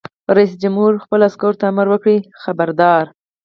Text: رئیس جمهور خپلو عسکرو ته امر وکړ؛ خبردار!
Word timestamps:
رئیس 0.37 0.51
جمهور 0.63 0.91
خپلو 1.03 1.23
عسکرو 1.29 1.59
ته 1.59 1.65
امر 1.71 1.87
وکړ؛ 1.89 2.15
خبردار! 2.43 3.05